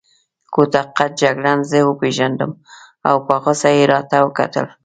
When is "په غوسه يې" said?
3.25-3.83